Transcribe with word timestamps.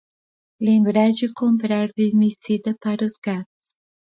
Lembrar 0.59 1.11
de 1.19 1.31
comprar 1.31 1.91
vermicida 1.95 2.73
para 2.81 3.05
gatos 3.23 3.75